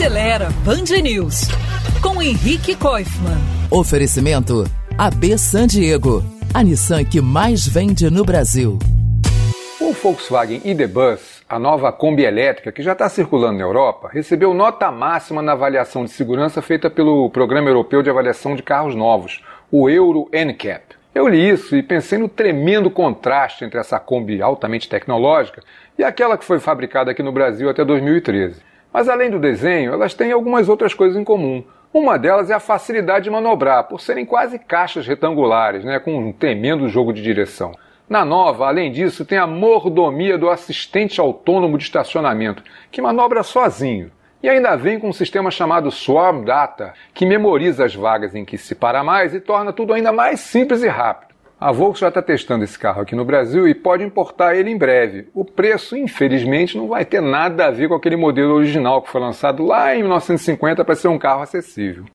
[0.00, 1.42] Acelera Band News
[2.02, 3.36] com Henrique Koifman.
[3.70, 4.64] Oferecimento
[4.96, 6.24] AB San Diego,
[6.54, 8.78] a Nissan que mais vende no Brasil.
[9.78, 14.90] O Volkswagen ID.Buzz, a nova Kombi elétrica que já está circulando na Europa, recebeu nota
[14.90, 19.90] máxima na avaliação de segurança feita pelo Programa Europeu de Avaliação de Carros Novos, o
[19.90, 20.96] Euro NCAP.
[21.14, 25.62] Eu li isso e pensei no tremendo contraste entre essa Kombi altamente tecnológica
[25.98, 28.69] e aquela que foi fabricada aqui no Brasil até 2013.
[28.92, 31.62] Mas além do desenho, elas têm algumas outras coisas em comum.
[31.92, 36.32] Uma delas é a facilidade de manobrar, por serem quase caixas retangulares, né, com um
[36.32, 37.72] tremendo jogo de direção.
[38.08, 44.10] Na nova, além disso, tem a mordomia do assistente autônomo de estacionamento, que manobra sozinho.
[44.42, 48.56] E ainda vem com um sistema chamado Swarm Data, que memoriza as vagas em que
[48.56, 51.29] se para mais e torna tudo ainda mais simples e rápido.
[51.60, 54.78] A Volkswagen já está testando esse carro aqui no Brasil e pode importar ele em
[54.78, 55.28] breve.
[55.34, 59.20] O preço, infelizmente, não vai ter nada a ver com aquele modelo original que foi
[59.20, 62.06] lançado lá em 1950 para ser um carro acessível.